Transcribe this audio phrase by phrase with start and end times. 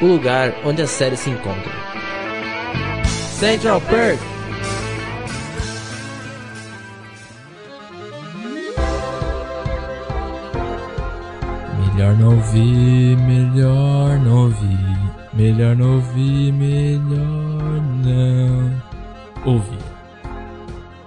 [0.00, 1.72] o lugar onde as séries se encontram.
[3.38, 4.20] Central Perk!
[11.78, 14.98] Melhor não ouvir, melhor não ouvir,
[15.34, 18.82] melhor não ouvir, melhor não
[19.44, 19.78] ouvir.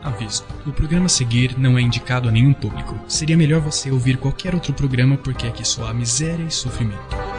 [0.03, 2.99] Aviso: o programa a seguir não é indicado a nenhum público.
[3.07, 7.32] Seria melhor você ouvir qualquer outro programa porque aqui só há miséria e sofrimento.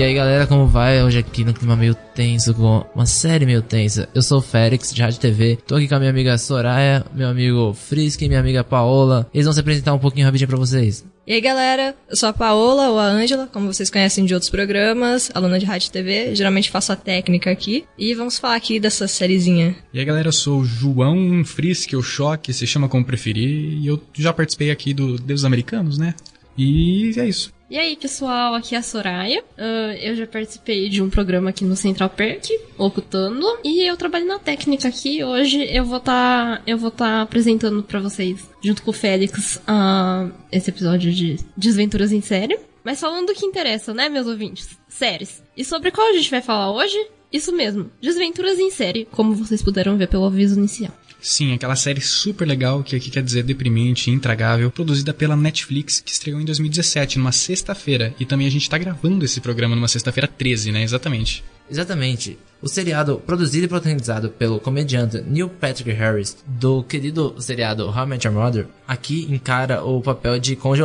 [0.00, 1.04] E aí galera, como vai?
[1.04, 4.08] Hoje aqui no clima meio tenso, com uma série meio tensa.
[4.14, 5.58] Eu sou o Félix, de Rádio TV.
[5.66, 9.28] Tô aqui com a minha amiga Soraya, meu amigo Frisk e minha amiga Paola.
[9.34, 11.04] Eles vão se apresentar um pouquinho rapidinho pra vocês.
[11.26, 14.50] E aí galera, eu sou a Paola ou a Ângela, como vocês conhecem de outros
[14.50, 17.84] programas, aluna de Rádio TV, geralmente faço a técnica aqui.
[17.98, 19.76] E vamos falar aqui dessa sériezinha.
[19.92, 23.86] E aí galera, eu sou o João Frisk, ou Choque, se chama como preferir, e
[23.86, 26.14] eu já participei aqui do Deus Americanos, né?
[26.60, 27.52] E é isso.
[27.70, 29.42] E aí, pessoal, aqui é a Soraya.
[29.56, 34.26] Uh, eu já participei de um programa aqui no Central Perk, locutando, e eu trabalho
[34.26, 35.24] na técnica aqui.
[35.24, 39.56] Hoje eu vou estar tá, eu vou tá apresentando para vocês, junto com o Félix,
[39.56, 42.58] uh, esse episódio de Desventuras em Série.
[42.84, 44.76] Mas falando do que interessa, né, meus ouvintes?
[44.88, 45.42] Séries.
[45.56, 46.98] E sobre qual a gente vai falar hoje?
[47.32, 50.92] Isso mesmo, Desventuras em Série, como vocês puderam ver pelo aviso inicial.
[51.20, 56.12] Sim, aquela série super legal, que aqui quer dizer deprimente, intragável, produzida pela Netflix, que
[56.12, 58.14] estreou em 2017, numa sexta-feira.
[58.18, 60.82] E também a gente tá gravando esse programa numa sexta-feira 13, né?
[60.82, 61.44] Exatamente.
[61.70, 62.38] Exatamente.
[62.60, 68.06] O seriado, produzido e protagonizado pelo comediante Neil Patrick Harris, do querido seriado How I
[68.06, 70.82] Met Your Mother, aqui encara o papel de Conge.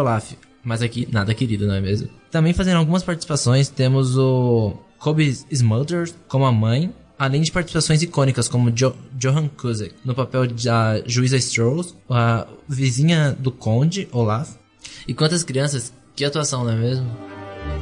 [0.63, 2.09] Mas aqui, nada querido, não é mesmo?
[2.31, 8.47] Também fazendo algumas participações, temos o Kobe Smulders como a mãe, além de participações icônicas
[8.47, 14.51] como jo Johan Cusack no papel da juíza Strauss, a vizinha do conde, Olaf.
[15.07, 17.35] E quantas crianças, que atuação, não é mesmo?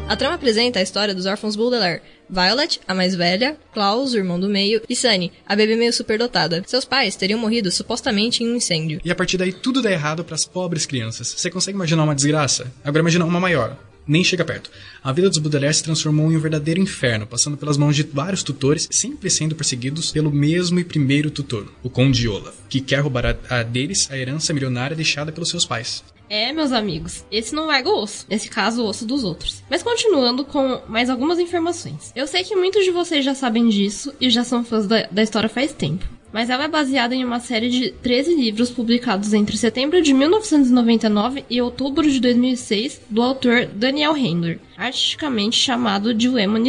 [0.08, 2.02] A trama apresenta a história dos órfãos Baudelaire.
[2.30, 6.64] Violet, a mais velha, Klaus, o irmão do meio, e Sunny, a bebê meio superdotada.
[6.66, 9.00] Seus pais teriam morrido supostamente em um incêndio.
[9.04, 11.34] E a partir daí tudo dá errado para as pobres crianças.
[11.38, 12.72] Você consegue imaginar uma desgraça?
[12.84, 13.78] Agora imagina uma maior
[14.08, 14.70] nem chega perto.
[15.04, 18.44] A vida dos Baudelaire se transformou em um verdadeiro inferno, passando pelas mãos de vários
[18.44, 23.38] tutores, sempre sendo perseguidos pelo mesmo e primeiro tutor, o Conde Olaf, que quer roubar
[23.50, 26.04] a, deles a herança milionária deixada pelos seus pais.
[26.30, 29.62] É, meus amigos, esse não larga o osso, nesse caso o osso dos outros.
[29.70, 32.12] Mas continuando com mais algumas informações.
[32.16, 35.22] Eu sei que muitos de vocês já sabem disso e já são fãs da, da
[35.22, 39.56] história faz tempo mas ela é baseada em uma série de 13 livros publicados entre
[39.56, 46.64] setembro de 1999 e outubro de 2006 do autor Daniel Handler, artisticamente chamado de Lemon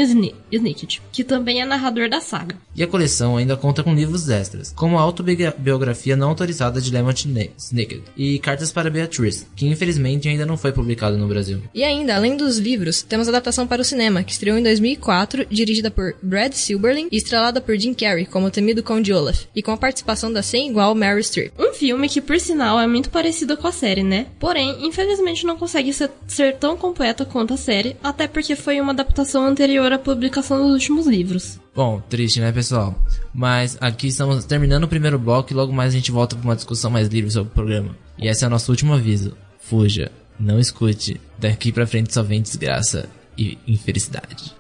[0.51, 2.57] Snicket, que também é narrador da saga.
[2.77, 7.13] E a coleção ainda conta com livros extras, como a autobiografia não autorizada de Lemon
[7.57, 11.63] Snicket e Cartas para Beatriz, que infelizmente ainda não foi publicado no Brasil.
[11.73, 15.47] E ainda, além dos livros, temos a adaptação para o cinema, que estreou em 2004,
[15.51, 19.63] dirigida por Brad Silberling e estrelada por Jim Carrey como o temido Conde Olaf e
[19.63, 21.53] com a participação da sem igual Mary Streep.
[21.59, 24.27] Um filme que, por sinal, é muito parecido com a série, né?
[24.39, 28.93] Porém, infelizmente não consegue ser, ser tão completa quanto a série, até porque foi uma
[28.93, 31.61] adaptação anterior à publicação dos últimos livros.
[31.75, 32.95] Bom, triste, né, pessoal?
[33.33, 36.57] Mas aqui estamos terminando o primeiro bloco e logo mais a gente volta para uma
[36.57, 37.97] discussão mais livre sobre o programa.
[38.19, 39.37] E esse é o nosso último aviso.
[39.59, 41.21] Fuja, não escute.
[41.39, 44.55] Daqui pra frente só vem desgraça e infelicidade.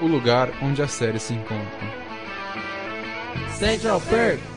[0.00, 1.88] O lugar onde as séries se encontram.
[3.58, 4.55] Central Perk.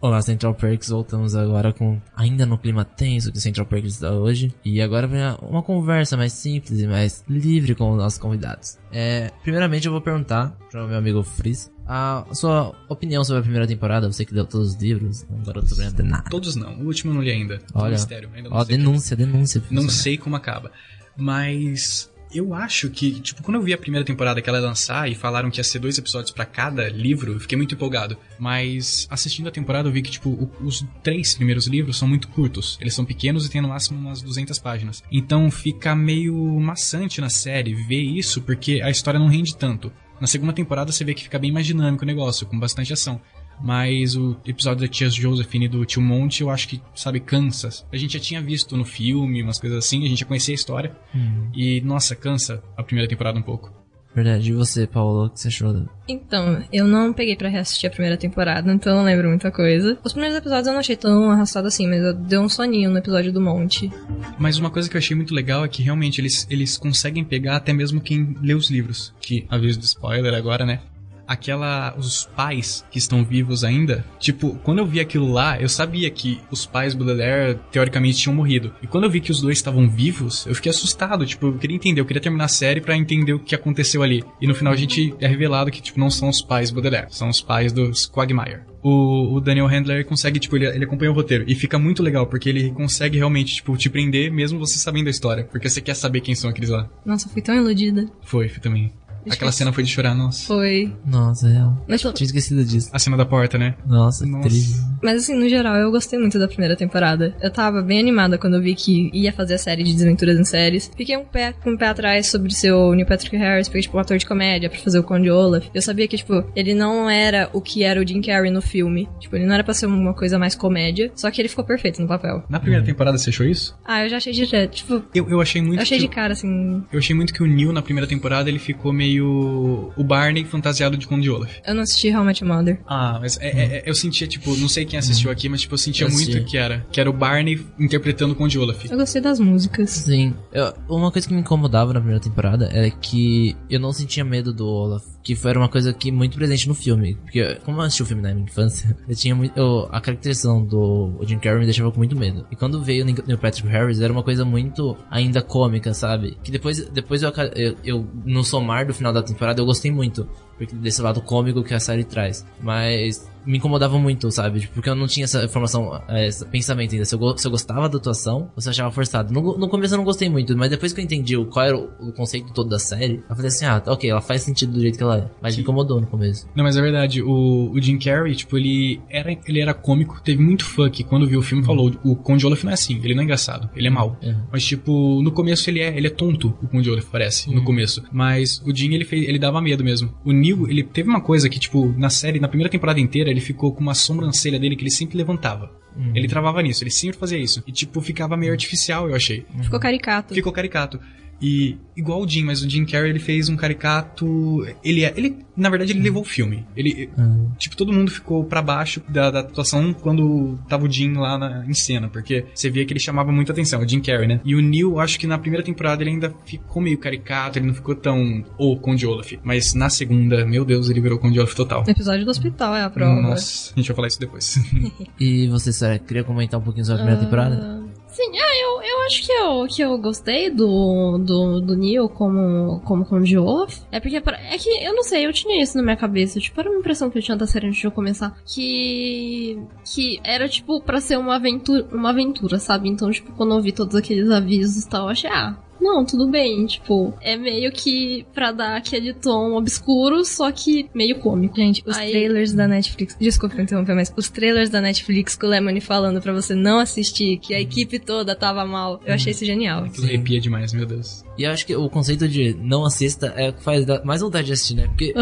[0.00, 0.90] Olá, Central Perks.
[0.90, 4.54] Voltamos agora com ainda no clima tenso que o Central Perks está hoje.
[4.64, 8.78] E agora vem uma conversa mais simples e mais livre com os nossos convidados.
[8.92, 13.42] É, primeiramente eu vou perguntar para o meu amigo Frizz a sua opinião sobre a
[13.42, 14.06] primeira temporada.
[14.06, 16.30] Você que leu todos os livros, agora eu tô sabendo nada.
[16.30, 16.78] Todos não.
[16.78, 17.60] O último eu não li ainda.
[17.74, 18.30] Olha, mistério.
[18.32, 19.60] Ainda não ó, denúncia, denúncia.
[19.68, 20.70] Não sei como acaba.
[21.16, 25.10] Mas eu acho que, tipo, quando eu vi a primeira temporada que ela ia lançar
[25.10, 28.16] e falaram que ia ser dois episódios para cada livro, eu fiquei muito empolgado.
[28.38, 32.28] Mas assistindo a temporada eu vi que, tipo, o, os três primeiros livros são muito
[32.28, 32.78] curtos.
[32.80, 35.02] Eles são pequenos e tem no máximo umas 200 páginas.
[35.10, 39.92] Então fica meio maçante na série ver isso porque a história não rende tanto.
[40.20, 43.20] Na segunda temporada você vê que fica bem mais dinâmico o negócio, com bastante ação.
[43.60, 47.70] Mas o episódio da tia Josephine e do tio Monte, eu acho que, sabe, cansa.
[47.92, 50.56] A gente já tinha visto no filme, umas coisas assim, a gente já conhecia a
[50.56, 50.96] história.
[51.14, 51.50] Hum.
[51.54, 53.72] E, nossa, cansa a primeira temporada um pouco.
[54.14, 54.50] Verdade.
[54.50, 55.86] E você, Paulo, o que você achou?
[56.08, 59.96] Então, eu não peguei para reassistir a primeira temporada, então não lembro muita coisa.
[60.02, 62.98] Os primeiros episódios eu não achei tão arrastado assim, mas eu dei um soninho no
[62.98, 63.90] episódio do Monte.
[64.38, 67.56] Mas uma coisa que eu achei muito legal é que realmente eles, eles conseguem pegar
[67.56, 69.14] até mesmo quem lê os livros.
[69.20, 70.80] Que, aviso de spoiler agora, né?
[71.28, 71.94] Aquela.
[71.96, 74.04] Os pais que estão vivos ainda.
[74.18, 78.72] Tipo, quando eu vi aquilo lá, eu sabia que os pais Baudelaire, teoricamente, tinham morrido.
[78.82, 81.26] E quando eu vi que os dois estavam vivos, eu fiquei assustado.
[81.26, 84.24] Tipo, eu queria entender, eu queria terminar a série pra entender o que aconteceu ali.
[84.40, 87.28] E no final a gente é revelado que, tipo, não são os pais Baudelaire, são
[87.28, 88.60] os pais dos Quagmire.
[88.82, 91.44] O, o Daniel Handler consegue, tipo, ele, ele acompanha o roteiro.
[91.46, 95.10] E fica muito legal, porque ele consegue realmente, tipo, te prender mesmo você sabendo a
[95.10, 95.44] história.
[95.44, 96.88] Porque você quer saber quem são aqueles lá.
[97.04, 98.06] Nossa, fui tão iludida.
[98.22, 98.92] Foi, foi também.
[99.30, 100.46] Aquela cena foi de chorar, nossa.
[100.46, 100.92] Foi.
[101.06, 101.84] Nossa, é real.
[101.88, 102.90] Mas, tipo, Tinha esquecido disso.
[102.92, 103.74] A cena da porta, né?
[103.86, 104.42] Nossa, Nossa.
[104.42, 104.74] que triste.
[105.02, 107.34] mas assim, no geral, eu gostei muito da primeira temporada.
[107.40, 110.44] Eu tava bem animada quando eu vi que ia fazer a série de Desventuras em
[110.44, 110.90] Séries.
[110.96, 113.96] Fiquei um pé, com um pé atrás sobre ser o Neil Patrick Harris, porque, tipo,
[113.96, 115.66] um ator de comédia pra fazer o Conde Olaf.
[115.74, 119.08] Eu sabia que, tipo, ele não era o que era o Jim Carrey no filme.
[119.20, 122.00] Tipo, ele não era pra ser uma coisa mais comédia, só que ele ficou perfeito
[122.00, 122.42] no papel.
[122.48, 123.76] Na primeira temporada você achou isso?
[123.84, 124.74] Ah, eu já achei direto.
[124.76, 126.08] Tipo, Eu, eu achei muito eu achei que...
[126.08, 126.82] de cara, assim.
[126.92, 129.17] Eu achei muito que o Neil, na primeira temporada, ele ficou meio...
[129.26, 131.50] O Barney fantasiado de Conde Olaf.
[131.66, 132.80] Eu não assisti How I Met Your Mother.
[132.86, 135.74] Ah, mas é- é- é- eu sentia, tipo, não sei quem assistiu aqui, mas tipo,
[135.74, 136.86] eu sentia Eu muito que era.
[136.92, 138.84] Que era o Barney interpretando o Conde Olaf.
[138.90, 139.90] Eu gostei das músicas.
[139.90, 140.34] Sim.
[140.52, 144.52] Eu- uma coisa que me incomodava na primeira temporada era que eu não sentia medo
[144.52, 145.04] do Olaf.
[145.22, 147.14] Que foi uma coisa que muito presente no filme.
[147.16, 149.58] Porque, como eu assisti o filme na minha infância, eu tinha muito.
[149.58, 152.46] eu- a caracterização do Jim Carrey me deixava com muito medo.
[152.50, 156.36] E quando veio o Neil Patrick Harris, era uma coisa muito ainda cômica, sabe?
[156.42, 160.26] Que depois, depois eu, eu, eu, no somar do final da temporada, eu gostei muito.
[160.56, 162.44] Porque desse lado cômico que a série traz.
[162.60, 164.60] Mas me incomodava muito, sabe?
[164.60, 167.04] Tipo, Porque eu não tinha essa informação, eh, esse pensamento ainda.
[167.06, 169.32] Se eu, se eu gostava da atuação, ou se eu achava forçado.
[169.32, 171.76] No, no começo eu não gostei muito, mas depois que eu entendi o, qual era
[171.76, 174.80] o, o conceito todo da série, eu falei assim, ah, ok, ela faz sentido do
[174.80, 175.30] jeito que ela é.
[175.40, 176.46] Mas me incomodou no começo.
[176.54, 180.42] Não, mas é verdade, o, o Jim Carrey, tipo, ele era, ele era cômico, teve
[180.42, 183.14] muito fã que quando viu o filme falou, o Conde Olaf não é assim, ele
[183.14, 184.18] não é engraçado, ele é mau.
[184.22, 184.42] Uhum.
[184.52, 188.02] Mas, tipo, no começo ele é, ele é tonto, o Conde Olaf parece, no começo.
[188.12, 190.12] Mas o Jim, ele fez, ele dava medo mesmo.
[190.24, 193.44] O Neil, ele teve uma coisa que, tipo, na série, na primeira temporada inteira, ele
[193.44, 195.70] ficou com uma sobrancelha dele que ele sempre levantava.
[196.14, 197.62] Ele travava nisso, ele sempre fazia isso.
[197.66, 199.44] E, tipo, ficava meio artificial, eu achei.
[199.62, 200.34] Ficou caricato.
[200.34, 201.00] Ficou caricato.
[201.40, 204.66] E igual o Jim, mas o Jim Carrey ele fez um caricato.
[204.84, 205.12] Ele é.
[205.16, 206.64] Ele, na verdade, ele levou o filme.
[206.76, 207.08] Ele.
[207.18, 207.50] Hum.
[207.58, 211.64] Tipo, todo mundo ficou pra baixo da, da atuação quando tava o Jim lá na-
[211.66, 214.40] em cena, porque você via que ele chamava muita atenção, o Jim Carrey, né?
[214.44, 217.74] E o Neil, acho que na primeira temporada ele ainda ficou meio caricato, ele não
[217.74, 218.44] ficou tão.
[218.58, 219.32] o Conde Olaf.
[219.44, 221.84] Mas na segunda, meu Deus, ele virou Conde Olaf total.
[221.84, 223.20] No episódio do hospital é a prova.
[223.20, 224.58] Nossa, a gente vai falar isso depois.
[225.20, 227.82] E você, Sarah, queria comentar um pouquinho sobre a primeira temporada?
[228.08, 232.80] Sim, ah, eu, eu acho que eu, que eu gostei do, do, do Neil como,
[232.80, 233.80] como Conde Olaf.
[233.92, 236.40] É porque, é que, eu não sei, eu tinha isso na minha cabeça.
[236.40, 238.36] Tipo, era uma impressão que eu tinha da série antes de eu começar.
[238.44, 242.88] Que, que era, tipo, pra ser uma aventura, uma aventura, sabe?
[242.88, 245.56] Então, tipo, quando eu vi todos aqueles avisos e tal, eu achei, ah...
[245.80, 251.18] Não, tudo bem, tipo, é meio que pra dar aquele tom obscuro, só que meio
[251.18, 251.56] cômico.
[251.56, 253.16] Gente, os Aí- trailers da Netflix.
[253.20, 257.38] Desculpa interromper, mas os trailers da Netflix com o Lemony falando pra você não assistir,
[257.38, 259.00] que a equipe toda tava mal.
[259.04, 259.84] Eu achei isso genial.
[259.84, 261.24] Aquilo arrepia demais, meu Deus.
[261.38, 264.48] E eu acho que o conceito de não assista é o que faz mais vontade
[264.48, 264.88] de assistir, né?
[264.88, 265.14] Porque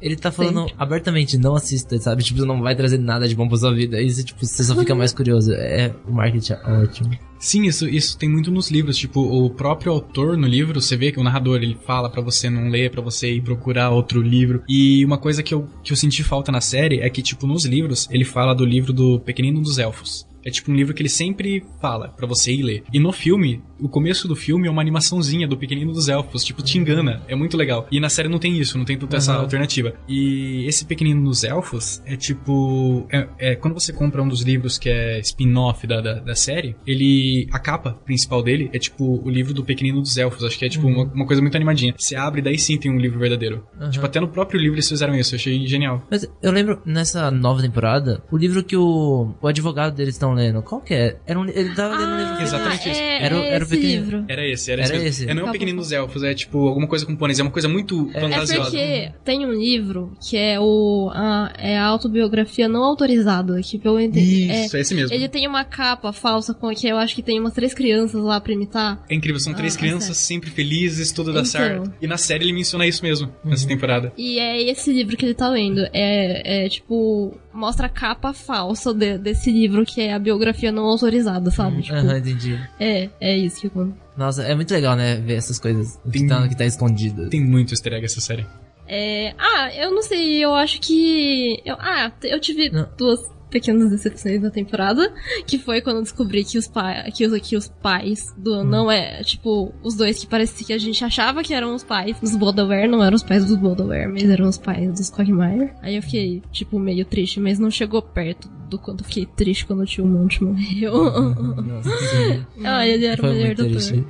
[0.00, 2.22] ele tá falando abertamente, não assista, sabe?
[2.22, 4.02] Tipo, não vai trazer nada de bom pra sua vida.
[4.02, 5.52] Você, tipo, você só fica mais curioso.
[5.52, 7.10] É, o marketing é ótimo.
[7.38, 8.96] Sim, isso, isso tem muito nos livros.
[8.96, 12.50] Tipo, o próprio autor no livro, você vê que o narrador ele fala pra você
[12.50, 14.62] não ler, pra você ir procurar outro livro.
[14.68, 17.64] E uma coisa que eu, que eu senti falta na série é que, tipo, nos
[17.64, 20.26] livros, ele fala do livro do Pequenino dos Elfos.
[20.44, 22.82] É tipo um livro que ele sempre fala pra você ir ler.
[22.92, 26.62] E no filme, o começo do filme é uma animaçãozinha do Pequenino dos Elfos, tipo,
[26.62, 27.22] te engana.
[27.28, 27.86] É muito legal.
[27.90, 29.40] E na série não tem isso, não tem toda essa Uhum.
[29.42, 29.94] alternativa.
[30.08, 33.06] E esse Pequenino dos Elfos é tipo.
[33.10, 36.76] É, é quando você compra um dos livros que é spin-off da, da, da série,
[36.86, 37.46] ele.
[37.52, 40.44] A capa principal dele é tipo o livro do Pequenino dos Elfos.
[40.44, 41.94] Acho que é tipo uma, uma coisa muito animadinha.
[41.96, 43.64] Você abre, daí sim tem um livro verdadeiro.
[43.80, 43.90] Uhum.
[43.90, 45.34] Tipo, até no próprio livro eles fizeram isso.
[45.34, 46.02] Eu achei genial.
[46.10, 50.62] Mas eu lembro, nessa nova temporada, o livro que o, o advogado deles estão lendo,
[50.62, 51.16] qual que é?
[51.26, 53.00] Era um, ele tava lendo um livro Exatamente isso.
[53.00, 54.24] É, Era o- é era o esse pequeno- livro.
[54.28, 55.06] Era esse, era, Era esse.
[55.06, 55.30] esse.
[55.30, 57.38] É não é o Tá Pequenino dos Elfos, é tipo alguma coisa com pôneis.
[57.38, 58.62] É uma coisa muito É fantasiosa.
[58.70, 63.98] porque tem um livro que é o a, é a autobiografia não autorizada, que pelo
[64.00, 64.50] entendi.
[64.50, 65.14] Isso, é, esse mesmo.
[65.14, 68.40] Ele tem uma capa falsa com que eu acho que tem umas três crianças lá
[68.40, 69.02] pra imitar.
[69.08, 71.50] É incrível, são três Ah, crianças sempre felizes, tudo dá Então.
[71.50, 71.92] certo.
[72.00, 73.68] E na série ele menciona isso mesmo, nessa Uhum.
[73.68, 74.12] temporada.
[74.16, 75.80] E é esse livro que ele tá lendo.
[75.92, 80.84] É, é tipo, mostra a capa falsa de- desse livro que é a biografia não
[80.84, 81.82] autorizada, sabe?
[81.82, 82.58] Tipo, Aham, entendi.
[82.78, 83.92] é, é isso que eu.
[84.16, 85.16] Nossa, é muito legal, né?
[85.16, 87.28] Ver essas coisas que, Tem- tá, que tá escondido.
[87.28, 88.46] Tem muito easter egg essa série.
[88.86, 91.60] É, ah, eu não sei, eu acho que.
[91.64, 92.88] Eu, ah, eu tive Não.
[92.96, 95.12] duas pequenas decepções da temporada,
[95.46, 98.90] que foi quando eu descobri que os, pa que os, que os pais do não
[98.90, 102.36] é, tipo, os dois que parecia que a gente achava que eram os pais dos
[102.36, 105.70] Boulderware, não eram os pais dos Boulderware, mas eram os pais dos Quagmire.
[105.82, 109.66] Aí eu fiquei, tipo, meio triste, mas não chegou perto do quanto eu fiquei triste
[109.66, 110.92] quando o tio Monte morreu.
[110.92, 111.90] Nossa,
[112.64, 113.72] ah, ele era Foi o melhor doutor.
[113.72, 114.04] triste.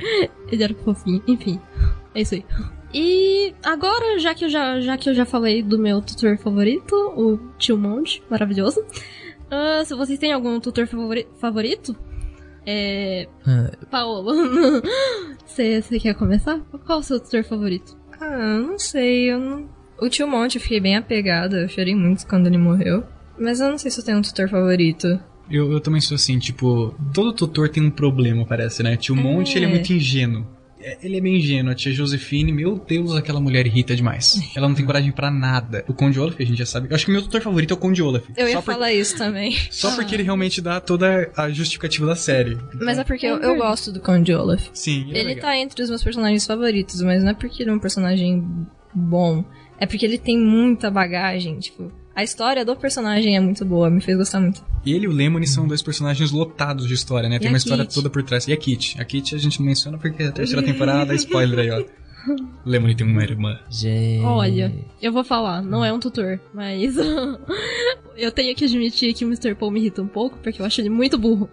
[0.50, 1.22] Ele era fofinho.
[1.26, 1.60] Enfim,
[2.14, 2.44] é isso aí.
[2.92, 6.94] E agora, já que eu já, já, que eu já falei do meu tutor favorito,
[6.94, 8.82] o tio Monte, maravilhoso.
[9.50, 11.96] Ah, se vocês têm algum tutor favori- favorito,
[12.66, 13.26] é.
[13.46, 14.34] Ah, Paola,
[15.46, 16.60] você quer começar?
[16.86, 17.96] Qual o seu tutor favorito?
[18.20, 19.68] Ah, não sei, eu não...
[20.00, 23.02] O tio Monte eu fiquei bem apegada, eu chorei muito quando ele morreu.
[23.38, 25.18] Mas eu não sei se eu tenho um tutor favorito.
[25.50, 28.96] Eu, eu também sou assim, tipo, todo tutor tem um problema, parece, né?
[28.96, 30.46] Tio Monte, ele é muito ingênuo.
[30.88, 31.72] É, Ele é bem ingênuo.
[31.72, 34.40] A tia Josefine, meu Deus, aquela mulher irrita demais.
[34.56, 35.84] Ela não tem coragem pra nada.
[35.88, 36.88] O Conde Olaf, a gente já sabe.
[36.90, 38.24] Eu acho que meu tutor favorito é o Conde Olaf.
[38.36, 39.52] Eu ia só, por- falar isso também.
[39.70, 42.56] só porque ele realmente dá toda a justificativa da série.
[42.80, 44.68] Mas é porque eu, eu gosto do Conde Olaf.
[44.72, 45.42] Sim, é Ele legal.
[45.42, 48.44] tá entre os meus personagens favoritos, mas não é porque ele é um personagem
[48.94, 49.44] bom.
[49.78, 51.92] É porque ele tem muita bagagem, tipo...
[52.16, 54.64] A história do personagem é muito boa, me fez gostar muito.
[54.92, 57.38] Ele e o Lemony são dois personagens lotados de história, né?
[57.38, 57.94] Tem a uma história Kit?
[57.94, 58.46] toda por trás.
[58.48, 59.00] E a Kit.
[59.00, 61.84] A Kit a gente não menciona porque é a terceira temporada, spoiler aí, ó.
[62.64, 63.58] O Lemony tem uma irmã.
[63.70, 64.22] gente.
[64.24, 66.96] Olha, eu vou falar, não é um tutor, mas.
[68.16, 69.54] eu tenho que admitir que o Mr.
[69.54, 71.48] Paul me irrita um pouco, porque eu acho ele muito burro.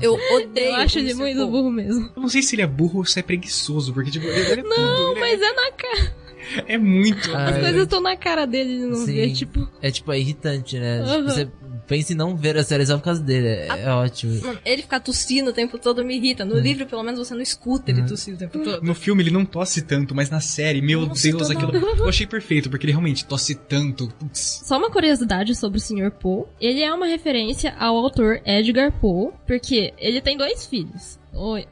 [0.00, 1.20] Eu odeio Eu acho ele Mr.
[1.22, 1.50] muito Paul.
[1.50, 2.10] burro mesmo.
[2.16, 4.56] Eu não sei se ele é burro ou se é preguiçoso, porque, tipo, ele, é
[4.56, 4.68] tudo.
[4.68, 6.21] Não, Ele mas é na cara.
[6.66, 7.30] É, muito.
[7.34, 9.14] Ah, As coisas estão na cara dele de não Sim.
[9.14, 9.68] ver, tipo.
[9.80, 11.00] É tipo, é irritante, né?
[11.00, 11.16] Aham.
[11.16, 11.48] Tipo, você
[11.86, 13.46] pensa em não ver a série só por causa dele.
[13.48, 14.40] É, é ótimo.
[14.64, 16.44] Ele ficar tossindo o tempo todo me irrita.
[16.44, 18.82] No livro, pelo menos, você não escuta ele tossir o tempo todo.
[18.82, 21.72] No filme ele não tosse tanto, mas na série, meu Nossa, Deus, aquilo.
[21.74, 24.08] Eu achei perfeito, porque ele realmente tosse tanto.
[24.18, 24.62] Putz.
[24.64, 26.10] Só uma curiosidade sobre o Sr.
[26.10, 26.44] Poe.
[26.60, 31.18] Ele é uma referência ao autor Edgar Poe, porque ele tem dois filhos.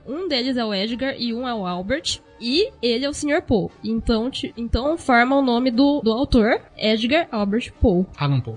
[0.06, 2.20] Um deles é o Edgar e um é o Albert.
[2.40, 3.42] E ele é o Sr.
[3.46, 3.68] Poe.
[3.84, 8.06] Então, então forma o nome do, do autor, Edgar Albert Poe.
[8.16, 8.56] Alan Poe.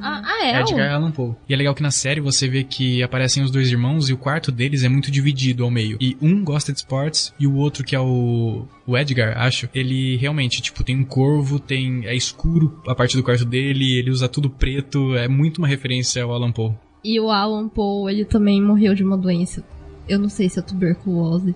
[0.00, 0.60] Ah, ah, é?
[0.60, 1.34] Edgar Allan Poe.
[1.48, 4.18] E é legal que na série você vê que aparecem os dois irmãos e o
[4.18, 5.98] quarto deles é muito dividido ao meio.
[6.00, 10.16] E um gosta de esportes e o outro, que é o, o Edgar, acho, ele
[10.16, 14.28] realmente, tipo, tem um corvo, tem é escuro a parte do quarto dele, ele usa
[14.28, 16.74] tudo preto, é muito uma referência ao Alan Poe.
[17.02, 19.64] E o Alan Poe, ele também morreu de uma doença.
[20.08, 21.54] Eu não sei se é tuberculose.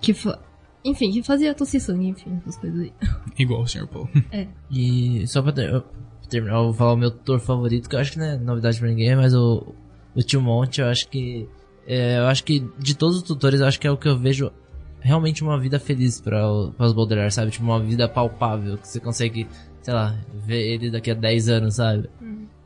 [0.00, 0.38] Que fa...
[0.86, 2.92] Enfim, que fazia tossir sangue, enfim, essas coisas aí.
[3.38, 3.86] Igual o Sr.
[3.86, 4.08] Poe.
[4.70, 5.82] E só pra ter-
[6.28, 8.78] terminar, eu vou falar o meu tutor favorito, que eu acho que não é novidade
[8.78, 9.74] pra ninguém, mas o,
[10.14, 11.48] o Tio Monte, eu acho que.
[11.86, 14.16] é, eu acho que de todos os tutores, eu acho que é o que eu
[14.18, 14.50] vejo
[15.00, 17.50] realmente uma vida feliz para os Baudelaire, sabe?
[17.50, 19.46] Tipo, uma vida palpável, que você consegue,
[19.82, 22.08] sei lá, ver ele daqui a 10 anos, sabe?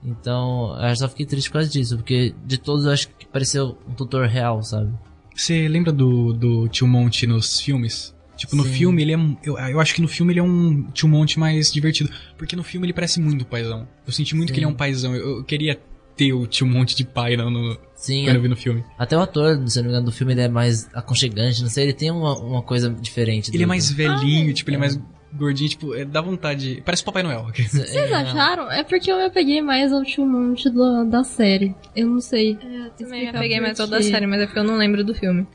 [0.03, 3.77] Então, eu só fiquei triste por causa disso, porque de todos eu acho que pareceu
[3.87, 4.91] um tutor real, sabe?
[5.41, 8.15] Você lembra do, do Tio Monte nos filmes?
[8.37, 8.73] Tipo, no Sim.
[8.73, 9.17] filme ele é.
[9.17, 12.11] um- Eu, eu acho que no filme ele é um Tio Monte mais divertido.
[12.37, 13.89] Porque no filme ele parece muito paizão.
[14.07, 14.53] Eu senti muito Sim.
[14.55, 15.15] que ele é um paizão.
[15.17, 15.81] Eu, eu queria
[16.15, 18.85] ter o Tio Monte de pai no, no- Sim, quando eu vi no filme.
[18.99, 21.85] até o ator, se não me engano, do filme ele é mais aconchegante, não sei,
[21.85, 23.49] ele tem uma, uma coisa diferente.
[23.51, 25.01] Ele do- é mais velhinho, Ah, tipo, ele é mais
[25.33, 26.83] gordinho, tipo, é, dá vontade.
[26.85, 27.47] Parece o Papai Noel.
[27.55, 28.71] Vocês É, acharam?
[28.71, 31.75] É porque eu me apeguei mais ao tio Monte da, da série.
[31.95, 32.53] Eu não sei.
[32.53, 34.05] Eu também Explicar peguei por mais toda a quê.
[34.11, 35.47] série, mas é porque eu não lembro do filme.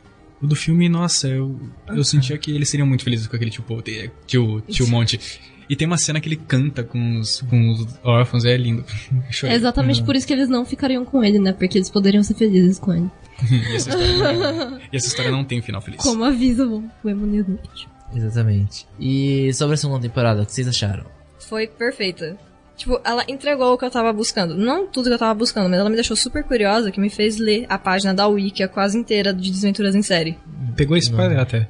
[0.41, 3.63] O do filme, nossa, eu, eu sentia que eles seriam muito felizes com aquele tio,
[4.27, 5.19] tio, tio Monte.
[5.67, 8.85] E tem uma cena que ele canta com os, com os órfãos, é lindo.
[9.43, 11.53] É exatamente por isso que eles não ficariam com ele, né?
[11.53, 13.09] Porque eles poderiam ser felizes com ele.
[13.51, 16.01] e, essa história não, e essa história não tem final feliz.
[16.01, 17.45] Como avisa o o Emunir
[18.15, 18.87] Exatamente.
[18.99, 21.05] E sobre a segunda temporada, o que vocês acharam?
[21.39, 22.37] Foi perfeita.
[22.77, 24.55] Tipo, ela entregou o que eu tava buscando.
[24.55, 27.37] Não tudo que eu tava buscando, mas ela me deixou super curiosa, que me fez
[27.37, 30.37] ler a página da Wiki quase inteira de Desventuras em Série.
[30.75, 31.69] Pegou spoiler até.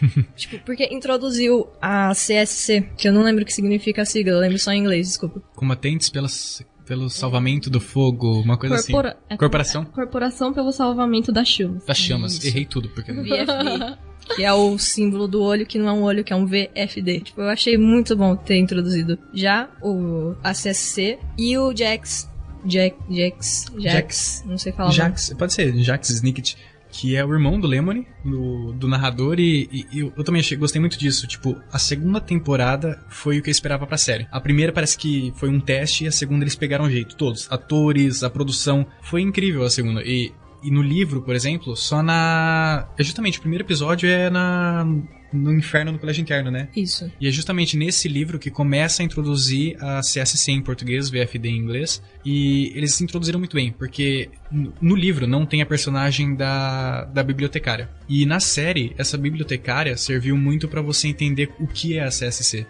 [0.34, 4.38] Tipo, porque introduziu a CSC, que eu não lembro o que significa a sigla, eu
[4.40, 5.42] lembro só em inglês, desculpa.
[5.54, 9.18] Combatentes pelas, pelo salvamento do fogo, uma coisa Corpora- assim.
[9.28, 11.84] é- Corporação Corporação pelo Salvamento das Chamas.
[11.84, 12.32] das chamas.
[12.32, 12.46] Isso.
[12.46, 13.12] Errei tudo, porque.
[14.36, 17.20] que é o símbolo do olho, que não é um olho, que é um VFD.
[17.20, 22.28] Tipo, eu achei muito bom ter introduzido já o a CSC e o Jax.
[22.64, 24.44] Jack, Jax, Jax, Jax.
[24.46, 24.90] não sei falar.
[24.90, 26.56] Jax, pode ser, Jax Snicket,
[26.92, 30.40] que é o irmão do Lemony, do, do narrador, e, e- e eu, eu também
[30.40, 31.26] achei, gostei muito disso.
[31.26, 34.26] Tipo, a segunda temporada foi o que eu esperava pra série.
[34.30, 37.46] A primeira parece que foi um teste, e a segunda eles pegaram jeito, todos.
[37.50, 38.86] Atores, a produção.
[39.02, 40.02] Foi incrível a segunda.
[40.02, 40.30] E
[40.62, 42.88] E no livro, por exemplo, só na.
[42.98, 44.86] É justamente, o primeiro episódio é na.
[45.32, 46.68] No inferno no colégio interno, né?
[46.74, 47.08] Isso.
[47.20, 51.56] E é justamente nesse livro que começa a introduzir a CSC em português, VFD em
[51.56, 52.02] inglês.
[52.24, 57.22] E eles se introduziram muito bem, porque no- livro não tem a personagem da, da
[57.22, 57.88] bibliotecária.
[58.08, 62.66] E na série, essa bibliotecária serviu muito pra você entender o que é a CSC.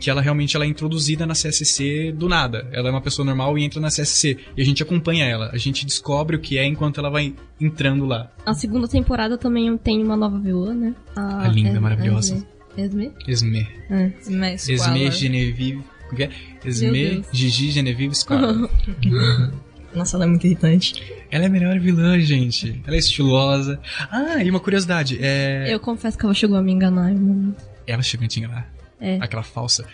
[0.00, 2.66] Que ela realmente ela é introduzida na CSC do nada.
[2.72, 4.38] Ela é uma pessoa normal e entra na CSC.
[4.56, 5.50] E a gente acompanha ela.
[5.52, 8.32] A gente descobre o que é enquanto ela vai entrando lá.
[8.46, 10.94] A segunda temporada também tem uma nova vilã, né?
[11.14, 12.44] A linda, maravilhosa.
[12.76, 13.12] Esme.
[13.28, 13.68] Esme.
[13.90, 14.10] É.
[14.30, 15.84] Mas Esme Genevieve.
[16.04, 16.30] Como que é?
[16.64, 17.22] Esme.
[17.32, 18.42] Gigi Genevieve Squad.
[19.94, 21.02] Nossa, ela é muito irritante.
[21.30, 22.80] ela é a melhor vilã, gente.
[22.86, 23.80] Ela é estilosa.
[24.10, 25.18] Ah, e uma curiosidade.
[25.20, 25.66] É...
[25.68, 27.64] Eu confesso que ela chegou a me enganar em um momento.
[27.86, 28.79] Ela chegou a te enganar.
[29.00, 29.18] É.
[29.20, 29.86] Aquela falsa.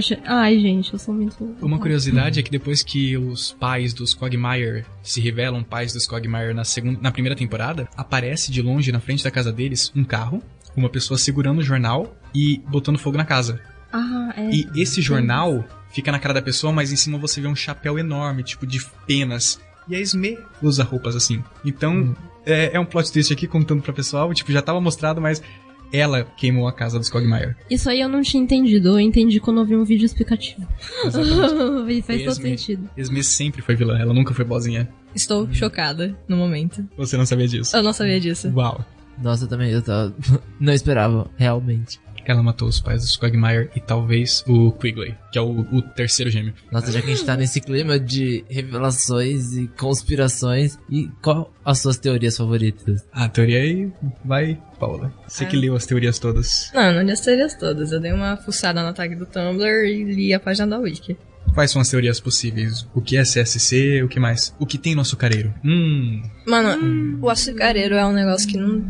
[0.00, 0.18] Che...
[0.26, 1.56] Ai, gente, eu sou muito.
[1.62, 6.52] Uma curiosidade é que depois que os pais dos Quagmire se revelam pais dos Quagmire
[6.52, 10.42] na, segunda, na primeira temporada, aparece de longe na frente da casa deles um carro,
[10.76, 13.60] uma pessoa segurando o jornal e botando fogo na casa.
[13.90, 14.50] Ah, é.
[14.50, 17.98] E esse jornal fica na cara da pessoa, mas em cima você vê um chapéu
[17.98, 19.58] enorme, tipo de penas.
[19.88, 21.42] E a Esme usa roupas assim.
[21.64, 22.14] Então,
[22.44, 24.32] é, é um plot twist aqui contando pra pessoal.
[24.34, 25.42] Tipo, já tava mostrado, mas
[25.92, 27.54] ela queimou a casa dos Quagmire.
[27.70, 28.88] Isso aí eu não tinha entendido.
[28.88, 30.66] Eu entendi quando eu vi um vídeo explicativo.
[31.04, 32.02] Exatamente.
[32.06, 32.50] Faz todo Esme.
[32.50, 32.90] sentido.
[32.96, 34.88] Esme sempre foi vilã, ela nunca foi boazinha.
[35.14, 36.84] Estou chocada no momento.
[36.96, 37.76] Você não sabia disso?
[37.76, 38.52] Eu não sabia disso.
[38.54, 38.84] Uau.
[39.20, 40.14] Nossa, eu também, eu tava...
[40.60, 42.00] não esperava, realmente.
[42.28, 46.30] Ela matou os pais dos Quagmire e talvez o Quigley, que é o, o terceiro
[46.30, 46.52] gêmeo.
[46.70, 51.78] Nossa, já que a gente tá nesse clima de revelações e conspirações, e qual as
[51.80, 53.02] suas teorias favoritas?
[53.12, 53.90] A teoria aí
[54.24, 55.10] vai, Paula.
[55.26, 55.60] Você que Ah.
[55.60, 56.70] leu as teorias todas.
[56.74, 57.92] Não, eu não li as teorias todas.
[57.92, 61.16] Eu dei uma fuçada na tag do Tumblr e li a página da Wiki.
[61.54, 62.86] Quais são as teorias possíveis?
[62.94, 64.02] O que é CSC?
[64.02, 64.54] O que mais?
[64.58, 65.52] O que tem no açucareiro?
[65.64, 66.20] Hum.
[66.46, 68.84] Mano, o açucareiro é um negócio que não.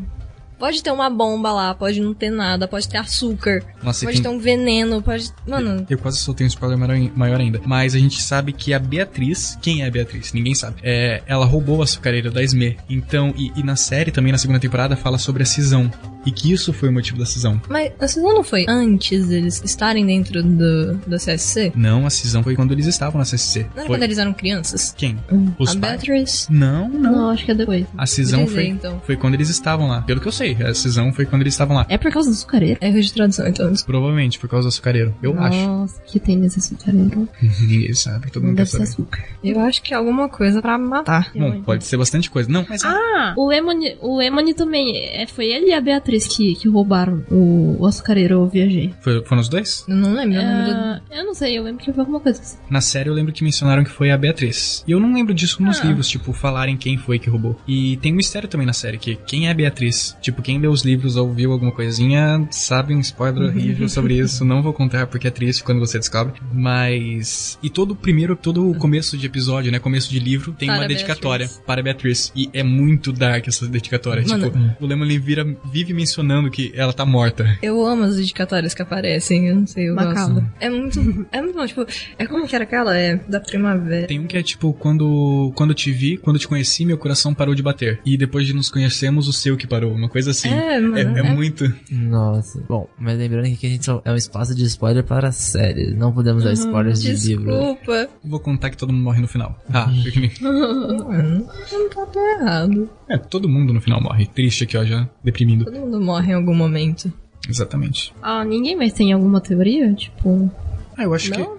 [0.58, 4.22] Pode ter uma bomba lá, pode não ter nada, pode ter açúcar, Nossa, pode tem-
[4.22, 5.30] ter um veneno, pode.
[5.46, 6.76] Mano, Eu quase soltei um spoiler
[7.14, 7.60] maior, ainda.
[7.64, 9.56] Mas a gente sabe que a Beatriz.
[9.62, 10.32] Quem é a Beatriz?
[10.32, 10.76] Ninguém sabe.
[10.82, 12.76] É, ela roubou o açucareiro da Esme.
[12.90, 15.90] Então, e, e na série também, na segunda temporada, fala sobre a cisão.
[16.28, 17.60] E que isso foi o motivo da cisão.
[17.70, 21.72] mas a cisão não foi antes deles estarem dentro do, do CSC?
[21.74, 23.60] Não, a cisão foi quando eles estavam na CSC.
[23.60, 23.86] Não era Foi.
[23.88, 24.94] quando eles eram crianças?
[24.96, 25.16] Quem?
[25.58, 25.92] Os a pais?
[26.02, 26.52] Beatrice.
[26.52, 27.12] Não, não.
[27.12, 27.86] Não, acho que é depois.
[27.96, 29.00] A cisão foi, então.
[29.06, 30.02] foi quando eles estavam lá.
[30.02, 31.86] Pelo que eu sei, a cisão foi quando eles estavam lá.
[31.88, 32.78] É por causa do açucareiro?
[32.82, 33.72] É erro de tradução, então.
[33.86, 35.14] Provavelmente por causa do açucareiro.
[35.22, 35.58] Eu acho.
[35.66, 37.28] Nossa, que tem nesse açucareiro.
[37.60, 38.90] Ninguém sabe, todo Não mundo quer deve ser saber.
[38.90, 39.24] açúcar.
[39.42, 41.30] Eu acho que é alguma coisa pra matar.
[41.34, 42.50] Bom, pode ser bastante coisa.
[42.50, 44.96] Não, mas é- Ah, o Emony, o Emony também.
[44.96, 48.92] É, foi ele e a Beatriz que, que roubaram o, o açucareiro, eu viajei.
[49.00, 49.84] foi, foram os dois?
[49.88, 50.70] Eu não lembro, eu lembro do...
[50.72, 52.56] Ah, eu não sei, eu lembro que foi alguma coisa assim.
[52.70, 54.84] Na série eu lembro que mencionaram que foi a Beatriz.
[54.86, 55.84] E eu não lembro disso nos Ah.
[55.86, 57.58] livros, tipo, falarem quem foi que roubou.
[57.66, 60.16] E tem um mistério também na série, que quem é a Beatriz?
[60.20, 64.44] Tipo, quem leu os livros ou viu alguma coisinha, sabe um spoiler horrível sobre isso.
[64.44, 66.34] Não vou contar porque é triste quando você descobre.
[66.52, 67.58] Mas.
[67.62, 69.78] E todo o primeiro, todo o começo de episódio, né?
[69.78, 71.64] Começo de livro, tem Para uma dedicatória Beatriz.
[71.66, 72.32] para a Beatriz.
[72.34, 74.24] E é muito dark essa dedicatória.
[74.26, 74.44] Mano.
[74.50, 76.07] Tipo, o Lemon vira, vive mencionando
[76.52, 77.58] que ela tá morta.
[77.62, 80.34] Eu amo as dedicatórias que aparecem, eu não sei, eu Macabro.
[80.34, 80.48] gosto.
[80.60, 81.86] É muito, é muito bom, tipo,
[82.18, 82.96] é como que era aquela?
[82.96, 84.06] É da primavera.
[84.06, 87.54] Tem um que é tipo, quando, quando te vi, quando te conheci, meu coração parou
[87.54, 88.00] de bater.
[88.04, 89.92] E depois de nos conhecermos, o seu que parou.
[89.92, 90.48] Uma coisa assim.
[90.48, 91.72] É, mano, É, é é- muito.
[91.90, 92.62] Nossa.
[92.68, 95.96] Bom, mas lembrando que aqui a gente é um espaço de spoiler para séries.
[95.96, 97.50] Não podemos dar spoilers de livro.
[97.52, 98.08] Desculpa.
[98.24, 99.58] Vou contar que todo mundo morre no final.
[99.72, 102.90] Ah, porque me- Mano, eu não tô errado.
[103.08, 104.26] É, todo mundo no final morre.
[104.26, 105.64] Triste aqui, ó, já deprimindo.
[105.64, 107.12] Todo mundo morre em algum momento.
[107.48, 108.12] Exatamente.
[108.20, 109.92] Ah, ninguém mais tem alguma teoria?
[109.94, 110.50] Tipo.
[110.96, 111.56] Ah, eu acho Não?
[111.56, 111.58] que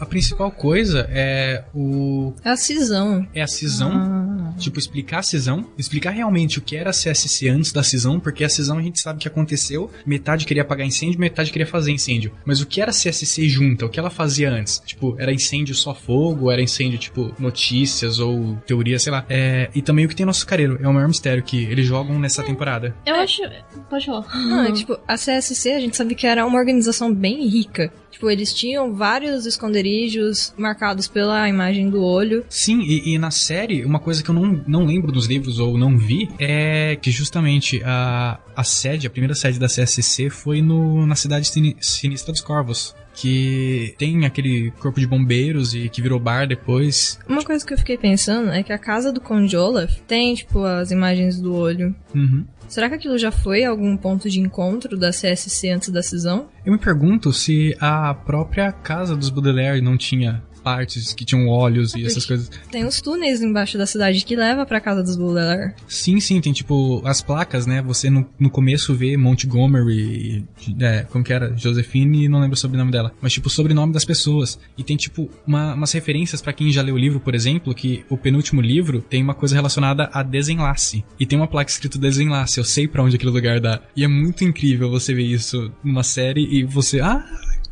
[0.00, 2.32] a principal coisa é o.
[2.44, 3.26] É a cisão.
[3.34, 3.90] É a cisão.
[3.92, 8.20] Ah, Tipo, explicar a cisão, explicar realmente o que era a CSC antes da cisão,
[8.20, 11.92] porque a cisão a gente sabe que aconteceu, metade queria apagar incêndio, metade queria fazer
[11.92, 12.32] incêndio.
[12.44, 13.86] Mas o que era a CSC junta?
[13.86, 14.82] O que ela fazia antes?
[14.84, 19.24] Tipo, era incêndio só fogo, era incêndio tipo notícias ou teoria, sei lá.
[19.28, 22.18] É, e também o que tem no açucareiro, é o maior mistério que eles jogam
[22.18, 22.94] nessa temporada.
[23.06, 23.42] eu acho.
[23.88, 24.26] Pode falar.
[24.36, 27.92] Não, é tipo, a CSC a gente sabe que era uma organização bem rica.
[28.10, 32.44] Tipo, eles tinham vários esconderijos marcados pela imagem do olho.
[32.48, 35.78] Sim, e, e na série, uma coisa que eu não, não lembro dos livros ou
[35.78, 41.06] não vi é que justamente a, a sede, a primeira sede da CSC foi no,
[41.06, 42.94] na cidade sini- sinistra dos Corvos.
[43.12, 47.18] Que tem aquele corpo de bombeiros e que virou bar depois.
[47.28, 50.62] Uma coisa que eu fiquei pensando é que a casa do Conde Olaf tem, tipo,
[50.64, 51.94] as imagens do olho.
[52.14, 52.44] Uhum.
[52.70, 56.46] Será que aquilo já foi algum ponto de encontro da CSC antes da cisão?
[56.64, 61.94] Eu me pergunto se a própria casa dos Baudelaire não tinha partes que tinham olhos
[61.94, 62.50] e essas coisas.
[62.70, 65.74] Tem os túneis embaixo da cidade que leva pra casa dos Baudelaire.
[65.88, 67.82] Sim, sim, tem tipo as placas, né?
[67.82, 70.44] Você no, no começo vê Montgomery,
[70.80, 71.56] é, como que era?
[71.56, 73.12] Josephine, não lembro o sobrenome dela.
[73.20, 74.58] Mas tipo, o sobrenome das pessoas.
[74.76, 78.04] E tem tipo uma, umas referências pra quem já leu o livro, por exemplo, que
[78.08, 81.04] o penúltimo livro tem uma coisa relacionada a desenlace.
[81.18, 83.80] E tem uma placa escrito desenlace, eu sei pra onde aquele lugar dá.
[83.96, 87.24] E é muito incrível você ver isso numa série e você, ah,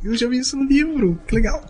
[0.02, 1.64] eu já vi isso no livro, que legal.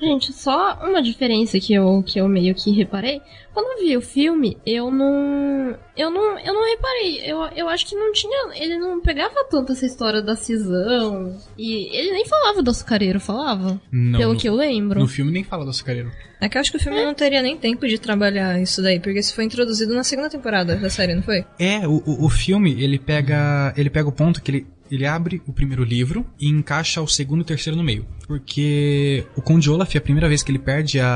[0.00, 3.20] Gente, só uma diferença que eu, que eu meio que reparei.
[3.52, 5.76] Quando eu vi o filme, eu não.
[5.96, 7.18] Eu não, eu não reparei.
[7.24, 8.54] Eu, eu acho que não tinha.
[8.54, 11.36] Ele não pegava tanto essa história da cisão.
[11.58, 13.80] E ele nem falava do açucareiro, falava?
[13.92, 15.00] Não, pelo no- que eu lembro.
[15.00, 16.10] No filme nem fala do açucareiro.
[16.40, 18.98] É que eu acho que o filme não teria nem tempo de trabalhar isso daí,
[18.98, 21.44] porque isso foi introduzido na segunda temporada da série, não foi?
[21.58, 23.74] É, o, o, o filme, ele pega.
[23.76, 24.66] Ele pega o ponto que ele.
[24.90, 28.04] Ele abre o primeiro livro e encaixa o segundo e o terceiro no meio.
[28.30, 31.08] Porque o Conde Olaf, a primeira vez que ele perde a,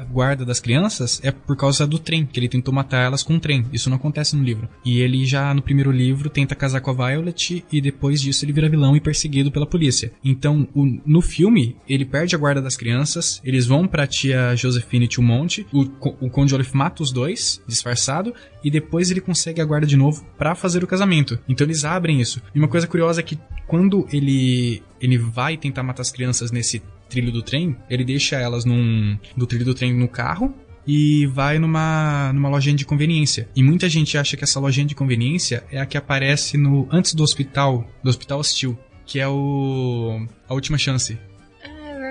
[0.00, 3.34] a guarda das crianças é por causa do trem, que ele tentou matar elas com
[3.34, 3.64] um trem.
[3.72, 4.68] Isso não acontece no livro.
[4.84, 8.52] E ele já no primeiro livro tenta casar com a Violet e depois disso ele
[8.52, 10.10] vira vilão e perseguido pela polícia.
[10.24, 15.06] Então, o- no filme, ele perde a guarda das crianças, eles vão pra tia Josephine
[15.08, 19.64] Tilmonte, o, co- o Conde Olaf mata os dois, disfarçado, e depois ele consegue a
[19.64, 21.38] guarda de novo pra fazer o casamento.
[21.48, 22.42] Então eles abrem isso.
[22.54, 26.82] E uma coisa curiosa é que quando ele ele vai tentar matar as crianças nesse
[27.08, 30.54] trilho do trem, ele deixa elas num do trilho do trem no carro
[30.86, 33.48] e vai numa numa lojinha de conveniência.
[33.54, 37.14] E muita gente acha que essa lojinha de conveniência é a que aparece no antes
[37.14, 41.18] do hospital, do hospital hostil, que é o a última chance.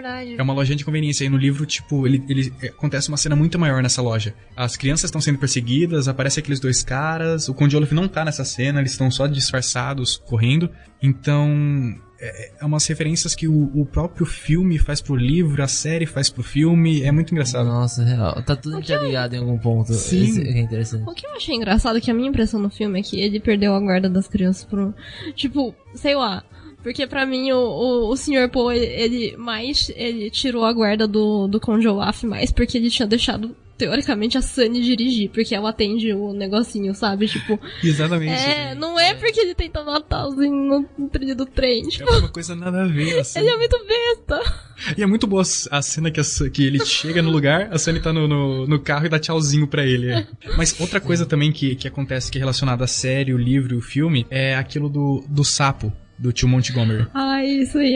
[0.08, 0.36] É verdade.
[0.40, 1.26] É uma lojinha de conveniência.
[1.26, 4.34] E no livro, tipo, ele, ele acontece uma cena muito maior nessa loja.
[4.56, 7.50] As crianças estão sendo perseguidas, aparecem aqueles dois caras.
[7.50, 10.70] O Conde Olaf não tá nessa cena, eles estão só disfarçados, correndo.
[11.02, 11.96] Então.
[12.20, 16.32] É, é umas referências que o, o próprio filme faz pro livro, a série faz
[16.32, 17.04] pro filme.
[17.04, 17.68] É muito engraçado.
[17.68, 18.42] Nossa, real.
[18.42, 19.94] Tá tudo interligado em algum ponto.
[19.94, 20.42] Sim.
[20.42, 21.08] É interessante.
[21.08, 23.40] O que eu achei engraçado é que a minha impressão no filme é que ele
[23.40, 24.96] perdeu a guarda das crianças por.
[25.36, 26.44] Tipo, sei lá.
[26.88, 28.50] Porque pra mim o, o, o Sr.
[28.50, 29.92] Poe, ele, ele mais.
[29.94, 34.42] Ele tirou a guarda do, do Conde Olaf mais porque ele tinha deixado, teoricamente, a
[34.42, 35.30] Sunny dirigir.
[35.32, 37.28] Porque ela atende o negocinho, sabe?
[37.28, 37.60] Tipo.
[37.84, 38.32] Exatamente.
[38.32, 41.84] É, não é porque ele tenta matar os no, no trilho do trem.
[41.84, 43.40] Tipo, É uma coisa nada a ver, assim.
[43.40, 44.64] ele é muito besta.
[44.98, 46.24] E é muito boa a cena que, a
[46.54, 49.68] que ele chega no lugar, a Sunny tá no, no, no carro e dá tchauzinho
[49.68, 50.10] pra ele.
[50.10, 50.26] é.
[50.56, 53.78] Mas outra coisa também que, que acontece que é relacionada à série, o livro e
[53.78, 55.92] o filme é aquilo do, do sapo.
[56.20, 57.06] Do tio Montgomery.
[57.14, 57.94] Ai, isso aí.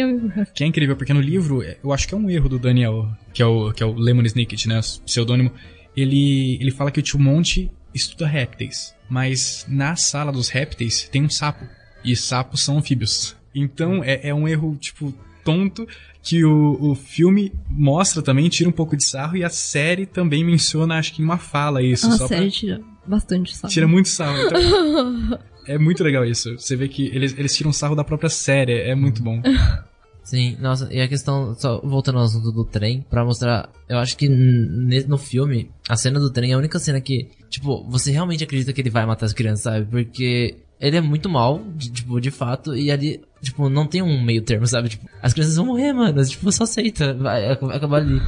[0.54, 3.42] Que é incrível, porque no livro, eu acho que é um erro do Daniel, que
[3.42, 4.80] é o, que é o Lemon Snicket, né?
[4.80, 5.52] O pseudônimo.
[5.98, 8.96] Ele, ele fala que o tio Monte estuda répteis.
[9.10, 11.66] Mas na sala dos répteis tem um sapo.
[12.04, 13.36] E sapos são anfíbios.
[13.56, 15.88] Então é, é um erro, tipo, tonto
[16.24, 19.36] que o, o filme mostra também, tira um pouco de sarro.
[19.36, 22.08] E a série também menciona, acho que em uma fala isso.
[22.08, 23.74] A só pra- série tira bastante, sabe?
[23.74, 24.38] Tira muito sarro.
[24.46, 26.58] Então, é muito legal isso.
[26.58, 28.74] Você vê que eles, eles tiram sarro da própria série.
[28.82, 29.42] É muito bom.
[30.24, 34.16] Sim, nossa, e a questão, só voltando ao assunto do trem, pra mostrar, eu acho
[34.16, 38.44] que no filme, a cena do trem é a única cena que, tipo, você realmente
[38.44, 39.86] acredita que ele vai matar as crianças, sabe?
[39.88, 44.24] Porque ele é muito mal, de- tipo, de fato, e ali, tipo, não tem um
[44.24, 44.90] meio termo, sabe?
[44.90, 48.22] Tipo, as crianças vão morrer, mano, tipo, só aceita, vai acabar ali.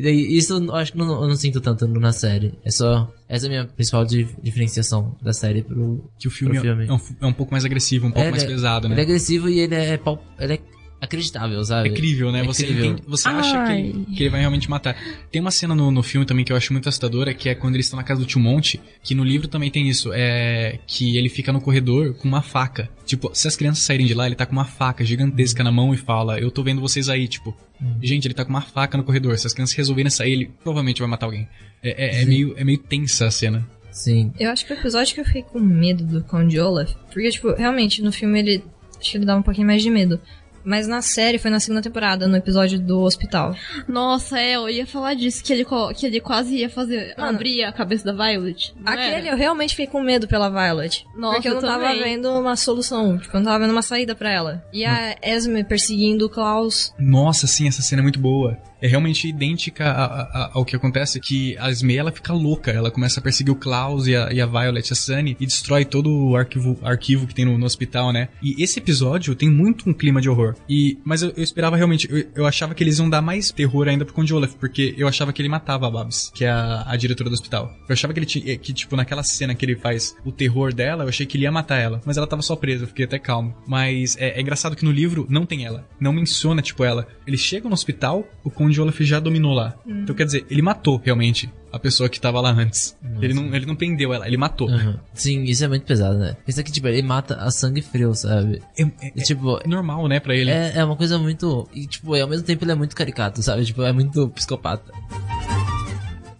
[0.00, 2.54] Isso eu acho que não, eu não sinto tanto na série.
[2.64, 6.58] É só, essa é a minha principal di- diferenciação da série pro, Que o filme,
[6.60, 6.86] filme.
[6.86, 8.94] É, um, é um pouco mais agressivo, um pouco É, mais é- pesado, né?
[8.94, 9.98] Ele é agressivo e ele é,
[10.40, 10.60] ele é
[11.00, 11.88] acreditável, sabe?
[11.88, 12.40] É crível, né?
[12.40, 12.96] É você crível.
[13.06, 14.96] você acha que ele, que ele vai realmente matar.
[15.30, 17.74] Tem uma cena no, no filme também que eu acho muito assustadora, que é quando
[17.76, 21.16] eles estão na casa do tio Monte, que no livro também tem isso, é que
[21.16, 22.88] ele fica no corredor com uma faca.
[23.06, 25.94] Tipo, se as crianças saírem de lá, ele tá com uma faca gigantesca na mão
[25.94, 27.56] e fala, eu tô vendo vocês aí, tipo.
[28.02, 29.38] Gente, ele tá com uma faca no corredor.
[29.38, 31.48] Se as crianças resolverem sair, ele provavelmente vai matar alguém.
[31.82, 33.64] É, é- é meio, é meio tensa a cena.
[33.92, 34.32] Sim.
[34.38, 37.52] Eu acho que o episódio que eu fiquei com medo do Conde Olaf, porque, tipo,
[37.54, 38.64] realmente, no filme ele.
[39.00, 40.20] Acho que ele dá um pouquinho mais de medo.
[40.64, 43.54] Mas na série foi na segunda temporada, no episódio do hospital.
[43.86, 45.66] Nossa, é, eu ia falar disso, que ele,
[45.96, 48.74] que ele quase ia fazer, Mano, abrir a cabeça da Violet.
[48.84, 49.28] Aquele era?
[49.28, 51.06] eu realmente fiquei com medo pela Violet.
[51.16, 52.02] Nossa, porque eu não eu tava também.
[52.02, 53.18] vendo uma solução.
[53.18, 54.64] Tipo, eu não tava vendo uma saída pra ela.
[54.72, 56.94] E a Esme perseguindo o Klaus.
[56.98, 58.58] Nossa, sim, essa cena é muito boa.
[58.80, 62.70] É realmente idêntica a- a- ao que acontece, que a Esme, ela fica louca.
[62.70, 65.84] Ela começa a perseguir o Klaus e a, e a Violet, a Sunny, e destrói
[65.84, 68.28] todo o arquivo, arquivo que tem no, no hospital, né?
[68.42, 70.54] E esse episódio tem muito um clima de horror.
[70.68, 73.88] E, mas eu, eu esperava realmente, eu, eu achava que eles iam dar mais terror
[73.88, 76.84] ainda pro Conde Olaf, porque eu achava que ele matava a Babs, que é a,
[76.86, 77.72] a diretora do hospital.
[77.88, 81.04] Eu achava que ele tinha, que tipo, naquela cena que ele faz o terror dela,
[81.04, 82.00] eu achei que ele ia matar ela.
[82.04, 83.54] Mas ela tava só presa, eu fiquei até calmo.
[83.66, 85.86] Mas é, é engraçado que no livro não tem ela.
[86.00, 87.06] Não menciona, tipo, ela.
[87.26, 89.74] Eles chegam no hospital, o Conde Conde Olaf já dominou lá.
[89.86, 92.94] Então quer dizer, ele matou realmente a pessoa que tava lá antes.
[93.20, 94.68] Ele não, ele não prendeu ela, ele matou.
[94.68, 94.98] Aham.
[95.14, 96.36] Sim, isso é muito pesado, né?
[96.46, 98.60] Isso aqui, tipo, ele mata a sangue frio, sabe?
[98.78, 100.50] É, é- E, tipo, é normal, né, pra ele.
[100.50, 101.66] é, é uma coisa muito.
[101.74, 103.64] E, tipo, ao mesmo tempo ele é muito caricato, sabe?
[103.64, 104.92] Tipo, é muito psicopata.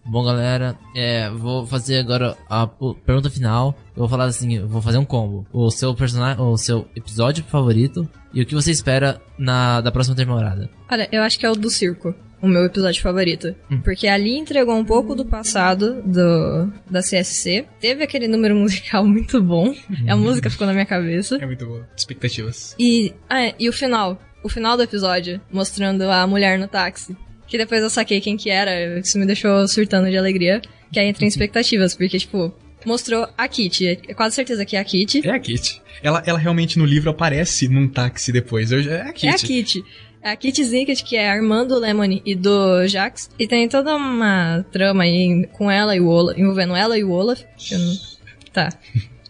[0.05, 3.75] Bom, galera, é, vou fazer agora a pergunta final.
[3.95, 5.47] Eu vou falar assim, eu vou fazer um combo.
[5.53, 10.17] O seu personagem, o seu episódio favorito e o que você espera na da próxima
[10.17, 10.69] temporada.
[10.91, 12.15] Olha, eu acho que é o do circo.
[12.41, 13.53] O meu episódio favorito.
[13.83, 17.67] Porque ali entregou um pouco do passado do, da CSC.
[17.81, 19.75] Teve aquele número musical muito bom.
[20.07, 21.37] A música ficou na minha cabeça.
[21.41, 21.89] É muito boa.
[21.97, 22.77] Expectativas.
[22.79, 24.21] E, ah, e o final.
[24.45, 27.17] O final do episódio, mostrando a mulher no táxi.
[27.49, 29.01] Que depois eu saquei quem que era.
[29.01, 30.63] Isso me deixou surtando de alegria.
[30.93, 31.97] Que aí entra em expectativas.
[31.97, 33.87] Porque, tipo, mostrou a Kitty.
[34.09, 35.27] É quase certeza que é a Kitty.
[35.27, 35.81] É a Kitty.
[36.03, 38.71] Ela, ela realmente no livro aparece num táxi depois.
[38.73, 39.27] Eu, é a Kitty.
[39.27, 39.85] É a Kitty.
[40.21, 43.31] É a Kitty Zinkett, que é a irmã do Lemony e do Jax.
[43.39, 47.11] E tem toda uma trama aí com ela e o Olaf, envolvendo ela e o
[47.11, 47.41] Olaf.
[47.71, 47.97] não-
[48.53, 48.69] Tá.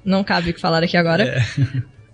[0.05, 1.45] Não cabe o que falar aqui agora.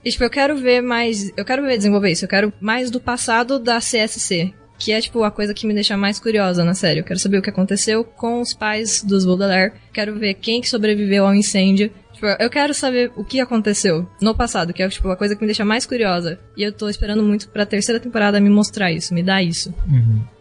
[0.05, 1.31] E, tipo, eu quero ver mais.
[1.37, 2.25] Eu quero ver desenvolver isso.
[2.25, 4.53] Eu quero mais do passado da CSC.
[4.85, 7.01] Que é, tipo, a coisa que me deixa mais curiosa na série.
[7.01, 9.73] Eu quero saber o que aconteceu com os pais dos Baudelaire.
[9.95, 11.91] Quero ver quem que sobreviveu ao incêndio.
[12.13, 15.41] Tipo, eu quero saber o que aconteceu no passado, que é, tipo, a coisa que
[15.41, 16.39] me deixa mais curiosa.
[16.55, 19.73] E eu tô esperando muito pra terceira temporada me mostrar isso, me dar isso.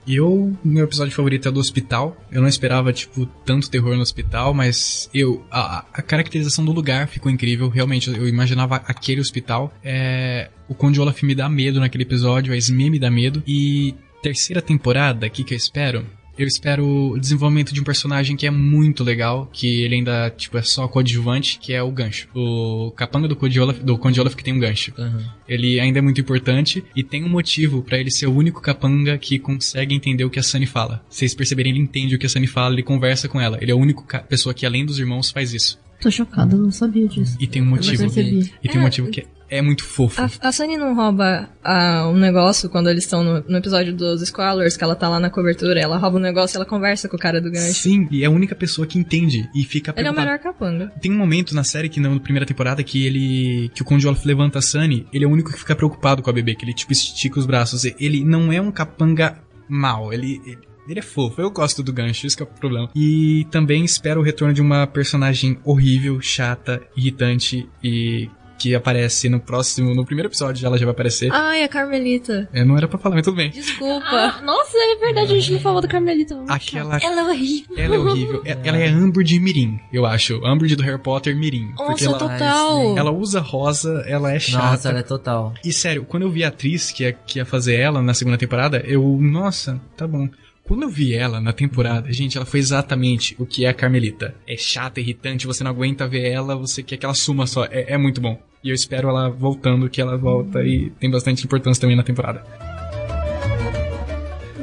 [0.05, 2.17] E eu, meu episódio favorito é do hospital.
[2.29, 5.45] Eu não esperava, tipo, tanto terror no hospital, mas eu.
[5.49, 7.69] A, a caracterização do lugar ficou incrível.
[7.69, 9.73] Realmente, eu imaginava aquele hospital.
[9.81, 13.41] É, o Conde Olaf me dá medo naquele episódio, a Smee me dá medo.
[13.47, 16.05] E terceira temporada, o que, que eu espero?
[16.35, 20.57] Eu espero o desenvolvimento de um personagem que é muito legal, que ele ainda, tipo,
[20.57, 22.27] é só coadjuvante, que é o gancho.
[22.33, 24.91] O capanga do Conde Olaf, do Conde Olaf que tem um gancho.
[24.97, 25.23] Aham.
[25.47, 29.15] Ele ainda é muito importante e tem um motivo pra ele ser o único capanga
[29.19, 31.05] que consegue entender o que a Sunny fala.
[31.07, 33.59] Se vocês perceberem, ele entende o que a Sunny fala, ele conversa com ela.
[33.61, 35.79] Ele é a única ca- pessoa que, além dos irmãos, faz isso.
[36.01, 37.37] Tô chocada, eu não sabia disso.
[37.39, 37.93] E tem um motivo.
[37.93, 38.51] Eu percebi.
[38.63, 40.19] E tem um motivo que é, é muito fofo.
[40.21, 44.27] A, a Sunny não rouba ah, um negócio quando eles estão no, no episódio dos
[44.27, 47.15] Scholars, que ela tá lá na cobertura, ela rouba um negócio e ela conversa com
[47.15, 47.73] o cara do gancho.
[47.73, 50.91] Sim, e é a única pessoa que entende e fica Ele é o melhor capanga.
[50.99, 53.69] Tem um momento na série que na primeira temporada que ele.
[53.75, 56.29] que o Conde Olaf levanta a Sunny, ele é o único que fica preocupado com
[56.29, 57.85] a bebê, que ele tipo estica os braços.
[57.85, 59.37] Ele não é um capanga
[59.69, 60.41] mal, ele.
[60.45, 62.89] ele ele é fofo, eu gosto do gancho, isso que é o problema.
[62.93, 69.39] E também espero o retorno de uma personagem horrível, chata, irritante e que aparece no
[69.39, 71.29] próximo, no primeiro episódio ela já vai aparecer.
[71.33, 72.47] Ai, a Carmelita.
[72.53, 73.49] É, não era pra falar, mas tudo bem.
[73.49, 74.05] Desculpa.
[74.05, 76.41] Ah, nossa, é verdade, a gente não falou da Carmelita.
[76.47, 76.97] Aquela-.
[77.01, 77.77] Ela é horrível.
[77.77, 78.41] Ela é horrível.
[78.45, 80.37] É- Ela é Umbridge Mirim, eu acho.
[80.45, 81.73] Umbridge do Harry Potter Mirim.
[81.75, 82.97] porque Nossa, ela, total.
[82.97, 84.65] ela usa rosa, ela é chata.
[84.71, 85.53] Nossa, ela é total.
[85.63, 88.37] E sério, quando eu vi a atriz que ia, que ia fazer ela na segunda
[88.37, 89.03] temporada, eu.
[89.19, 90.27] Nossa, tá bom.
[90.65, 94.33] Quando eu vi ela na temporada, gente, ela foi exatamente o que é a Carmelita.
[94.47, 97.65] É chata, irritante, você não aguenta ver ela, você quer que ela suma só.
[97.65, 98.41] É, é muito bom.
[98.63, 102.43] E eu espero ela voltando, que ela volta e tem bastante importância também na temporada.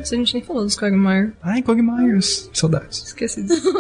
[0.03, 1.35] Isso a gente nem falou dos Quagmire.
[1.43, 2.49] Ai, Cogmires.
[2.55, 3.09] Saudades.
[3.09, 3.71] Esqueci disso.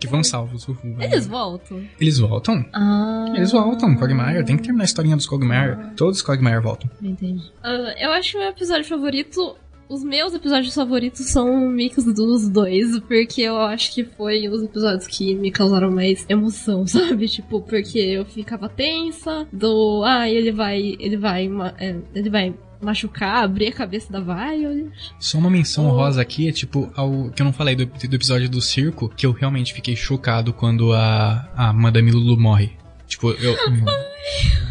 [0.00, 0.66] Que vão salvos.
[0.66, 0.96] uhul.
[0.98, 1.84] Eles voltam.
[2.00, 2.64] Eles voltam?
[2.72, 3.26] Ah.
[3.36, 4.44] Eles voltam, Cogmire.
[4.44, 5.94] Tem que terminar a historinha dos Cogmire.
[5.96, 6.90] Todos os Cogmire voltam.
[7.00, 7.52] Entendi.
[7.62, 9.56] Ah, eu acho que o meu episódio favorito.
[9.88, 14.62] Os meus episódios favoritos são um mix dos dois, porque eu acho que foi os
[14.62, 17.26] episódios que me causaram mais emoção, sabe?
[17.26, 20.02] Tipo, porque eu ficava tensa, do.
[20.04, 20.94] Ah, ele vai.
[21.00, 21.48] Ele vai.
[21.78, 24.90] é, ele vai machucar, abrir a cabeça da Violet.
[25.18, 25.88] Só uma menção Oh.
[25.88, 29.24] honrosa aqui é tipo ao que eu não falei do, do episódio do circo, que
[29.26, 32.72] eu realmente fiquei chocado quando a, a Madame Lulu morre.
[33.06, 33.56] Tipo, eu.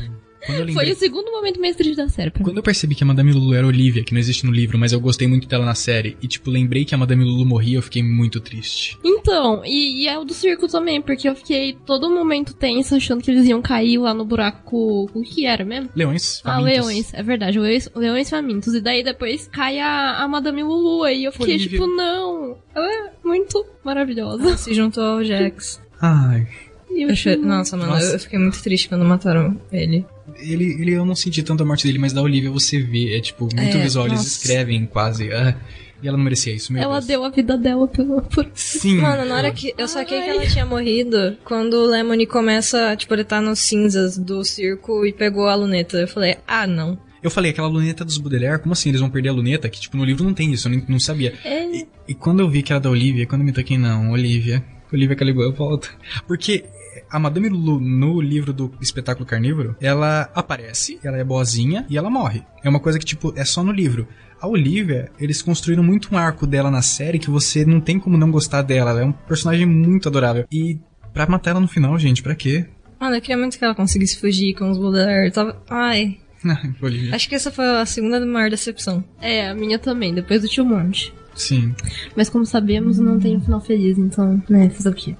[0.47, 0.91] quando eu Foi lembrei.
[0.93, 2.45] o segundo momento mais triste da série pra mim.
[2.45, 4.91] Quando eu percebi que a Madame Lulu era Olivia, que não existe no livro, mas
[4.93, 7.81] eu gostei muito dela na série, e tipo, lembrei que a Madame Lulu morria, eu
[7.83, 8.97] fiquei muito triste.
[9.03, 13.21] Então, e, e é o do circo também, porque eu fiquei todo momento tensa achando
[13.21, 15.09] que eles iam cair lá no buraco.
[15.13, 15.89] O que era mesmo?
[15.95, 16.73] Leões, Ah, famintos.
[16.87, 18.73] leões, é verdade, leões, leões famintos.
[18.73, 21.69] E daí depois cai a, a Madame Lulu e eu fiquei Olivia.
[21.69, 24.55] tipo, não, ela é muito maravilhosa.
[24.57, 25.81] Se juntou ao Jax.
[26.01, 26.47] Ai.
[26.89, 28.13] Eu, Eu che- Nossa, mano, Nossa.
[28.13, 30.05] eu fiquei muito triste quando mataram ele.
[30.39, 33.21] Ele, ele, eu não senti tanto a morte dele, mas da Olivia você vê, é
[33.21, 34.29] tipo, muito É, visual, eles nossa.
[34.29, 35.31] escrevem quase.
[35.31, 35.55] ah,
[36.01, 37.05] e ela não merecia isso, meu ela Deus.
[37.07, 38.21] deu a vida dela por.
[38.23, 38.47] por...
[38.53, 38.97] Sim.
[38.97, 43.13] Mano, na hora que eu saquei que ela tinha morrido, quando o Lemony começa, tipo,
[43.15, 45.97] ele tá nos cinzas do circo e pegou a luneta.
[45.97, 46.99] Eu falei, ah, não.
[47.23, 48.89] Eu falei, aquela luneta dos Baudelaire, como assim?
[48.89, 49.67] Eles vão perder a luneta?
[49.67, 51.33] Que, tipo, no livro não tem isso, eu nem, não sabia.
[51.43, 51.65] É.
[51.65, 54.63] E, e quando eu vi que era da Olivia, quando eu me toquei, não, Olivia.
[54.93, 55.91] Olivia Caligula, eu volto.
[56.27, 56.63] Porque
[57.09, 62.09] a Madame Lulu, no livro do Espetáculo Carnívoro, ela aparece, ela é boazinha e ela
[62.09, 62.43] morre.
[62.63, 64.07] É uma coisa que, tipo, é só no livro.
[64.39, 68.17] A Olivia, eles construíram muito um arco dela na série que você não tem como
[68.17, 68.91] não gostar dela.
[68.91, 70.45] Ela é um personagem muito adorável.
[70.51, 70.79] E
[71.13, 72.65] pra matar ela no final, gente, pra quê?
[72.99, 75.31] Mano, eu queria muito que ela conseguisse fugir com os Baudelaire.
[75.31, 75.61] Tava...
[75.69, 76.17] Ai,
[76.81, 77.15] Olivia.
[77.15, 79.03] acho que essa foi a segunda maior decepção.
[79.19, 81.13] É, a minha também, depois do Tio Monte.
[81.33, 81.75] Sim,
[82.15, 85.15] Mas como sabemos, não tem um final feliz, então, né, fazer o quê?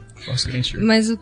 [0.81, 1.17] Mas o-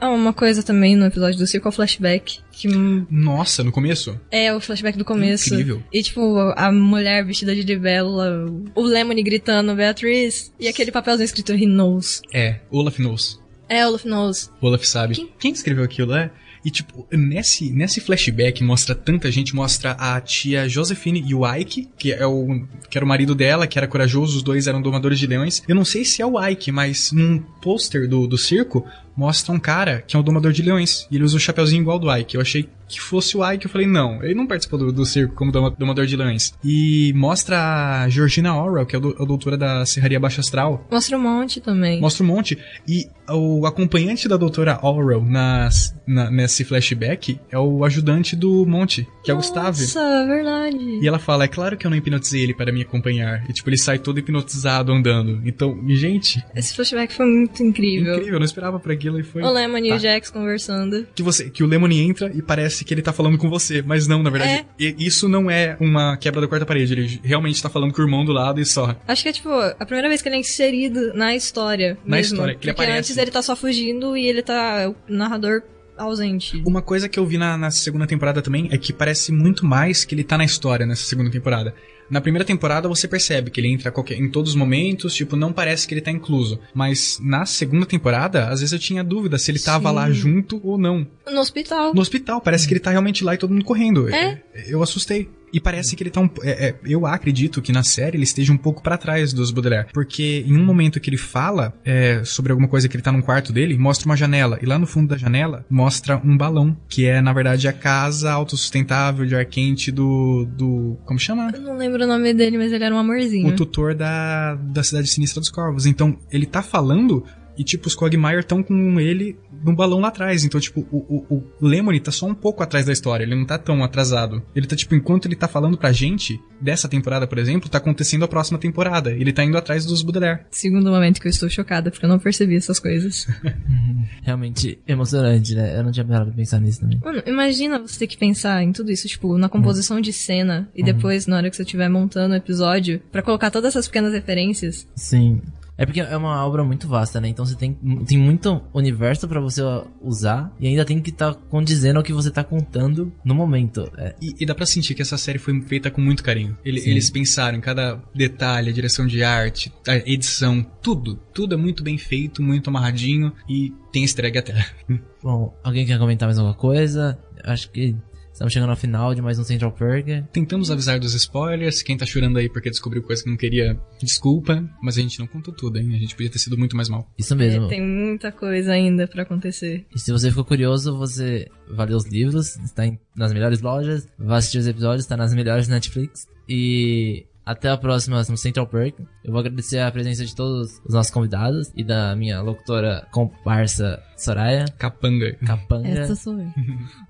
[0.00, 2.38] ah, uma coisa também no episódio do Circo é o flashback.
[2.52, 2.68] Que
[3.10, 4.18] Nossa, no começo?
[4.30, 5.52] é o flashback do começo.
[5.52, 5.82] Incrível.
[5.92, 11.52] E tipo, a mulher vestida de libélula, o Lemony gritando Beatriz, e aquele papelzinho escrito
[11.52, 12.22] He knows.
[12.32, 13.40] É, Olaf knows.
[13.68, 14.50] É, Olaf knows.
[14.60, 15.14] O Olaf sabe.
[15.14, 15.28] Quem?
[15.38, 16.30] Quem, escreveu aquilo, é?
[16.64, 21.88] E, tipo, nesse, nesse flashback mostra tanta gente, mostra a tia Josephine e o Ike,
[21.98, 25.18] que, é o, que era o marido dela, que era corajoso, os dois eram domadores
[25.18, 25.62] de leões.
[25.68, 28.84] Eu não sei se é o Ike, mas num pôster do, do circo,
[29.16, 31.06] mostra um cara que é um domador de leões.
[31.10, 32.34] E ele usa um chapeuzinho igual do Ike.
[32.34, 35.34] Eu achei que fosse o Ike, eu falei, não, ele não participou do, do circo
[35.34, 36.54] como doma- domador de leões.
[36.64, 41.20] E mostra a Georgina Orwell, que é a doutora da Serraria Baixa Astral, Mostra um
[41.20, 42.00] monte também.
[42.00, 42.58] Mostra um monte.
[42.86, 49.06] E o acompanhante da doutora Orwell nas, na- nesse flashback é o ajudante do Monte,
[49.22, 49.80] que é o Gustavo.
[49.80, 50.76] Nossa, verdade.
[51.02, 53.44] E ela fala, é claro que eu não hipnotizei ele para me acompanhar.
[53.48, 55.40] E tipo, ele sai todo hipnotizado andando.
[55.44, 58.14] Então, gente, Esse flashback foi muito incrível.
[58.14, 59.42] incrível, eu não esperava por aquilo e foi.
[59.42, 59.96] O Lemony e Tá.
[59.96, 61.06] o Jax conversando.
[61.14, 64.06] Que, você, que o Lemony entra e parece que ele tá falando com você, mas
[64.06, 67.68] não, na verdade, e- isso não é uma quebra da quarta parede, ele realmente tá
[67.68, 68.94] falando com o irmão do lado e só.
[69.06, 71.96] Acho que é tipo a primeira vez que ele é inserido na história.
[72.04, 72.34] Na mesmo.
[72.34, 73.13] história, que ele aparece.
[73.14, 75.62] Antes ele tá só fugindo e ele tá o narrador
[75.96, 76.60] ausente.
[76.66, 80.04] Uma coisa que eu vi na, na segunda temporada também é que parece muito mais
[80.04, 81.74] que ele tá na história nessa segunda temporada.
[82.10, 85.52] Na primeira temporada você percebe que ele entra qualquer- em todos os momentos, tipo, não
[85.52, 86.58] parece que ele tá incluso.
[86.74, 89.94] Mas na segunda temporada, às vezes eu tinha dúvida se ele tava Sim.
[89.94, 91.06] lá junto ou não.
[91.32, 91.94] No hospital.
[91.94, 94.08] No hospital, parece que ele tá realmente lá e todo mundo correndo.
[94.12, 94.42] É?
[94.66, 95.28] Eu assustei.
[95.52, 96.28] E parece que ele tá um.
[96.42, 99.88] é, é, eu acredito que na série ele esteja um pouco pra trás dos Baudelaire.
[99.92, 103.22] Porque em um momento que ele fala é, sobre alguma coisa que ele tá num
[103.22, 104.58] quarto dele, mostra uma janela.
[104.60, 106.76] E lá no fundo da janela mostra um balão.
[106.88, 110.46] Que é, na verdade, a casa autossustentável de ar quente do.
[110.56, 110.98] do.
[111.04, 111.50] Como chama?
[111.54, 113.48] Eu não lembro o nome dele, mas ele era um amorzinho.
[113.48, 115.86] o tutor da, da cidade sinistra dos corvos.
[115.86, 117.24] Então, ele tá falando
[117.56, 120.44] e, tipo, os Quagmire estão com ele num balão lá atrás.
[120.44, 123.24] Então, tipo, o, o, o Lemony tá só um pouco atrás da história.
[123.24, 124.42] Ele não tá tão atrasado.
[124.54, 128.24] Ele tá, tipo, enquanto ele tá falando pra gente, dessa temporada, por exemplo, tá acontecendo
[128.24, 129.12] a próxima temporada.
[129.12, 130.40] Ele tá indo atrás dos Baudelaire.
[130.50, 133.26] Segundo momento que eu estou chocada, porque eu não percebi essas coisas.
[134.22, 135.78] Realmente emocionante, né?
[135.78, 137.00] Eu não tinha parado pra pensar nisso também.
[137.02, 140.82] Mano, imagina você ter que pensar em tudo isso, tipo, na composição de cena e
[140.82, 144.86] depois, na hora que você estiver montando o episódio, pra colocar todas essas pequenas referências.
[144.94, 145.40] Sim.
[145.76, 147.28] É porque é uma obra muito vasta, né?
[147.28, 147.74] Então você tem,
[148.06, 149.60] tem muito universo pra você
[150.00, 153.90] usar e ainda tem que estar condizendo ao que você tá contando no momento.
[153.98, 156.56] É, E, e dá pra sentir que essa série foi feita com muito carinho.
[156.64, 161.16] Ele- eles pensaram em cada detalhe, a direção de arte, a edição, tudo.
[161.32, 164.54] Tudo é muito bem feito, muito amarradinho e tem easter egg até.
[165.22, 167.18] bom, alguém quer comentar mais alguma coisa?
[167.42, 167.96] Acho que
[168.34, 170.24] estamos chegando ao final de mais um Central Perk.
[170.32, 174.68] Tentamos avisar dos spoilers, quem tá chorando aí porque descobriu coisa que não queria, desculpa,
[174.82, 175.94] mas a gente não contou tudo, hein?
[175.94, 177.08] A gente podia ter sido muito mais mal.
[177.16, 177.66] Isso mesmo.
[177.66, 179.86] É, tem muita coisa ainda pra acontecer.
[179.94, 182.82] E se você ficou curioso, você vai ler os livros, está
[183.16, 186.26] nas melhores lojas, vai assistir os episódios, está nas melhores Netflix.
[186.48, 188.96] E até a próxima no Central Perk.
[189.24, 194.02] Eu vou agradecer a presença de todos os nossos convidados e da minha locutora comparsa
[194.16, 195.34] Soraya Capanga.
[195.44, 195.88] Capanga.
[195.88, 196.48] Essa sou eu.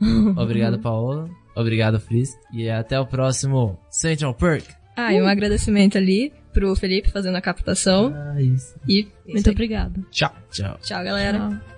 [0.37, 1.29] Obrigado, Paola.
[1.55, 2.31] Obrigado, Fris.
[2.53, 4.67] E até o próximo Central Perk.
[4.97, 8.15] Ah, e um agradecimento ali pro Felipe fazendo a captação.
[8.15, 8.79] Ah, isso.
[8.89, 10.01] E Muito obrigada.
[10.11, 10.33] Tchau.
[10.51, 10.79] Tchau.
[10.81, 11.39] Tchau, galera.
[11.39, 11.74] Tchau.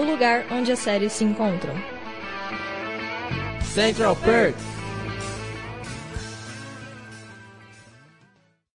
[0.00, 1.74] O lugar onde as séries se encontram.
[3.62, 4.56] Central Perk.